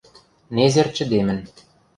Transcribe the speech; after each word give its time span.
Незер 0.55 0.87
чӹдемӹн. 0.95 1.39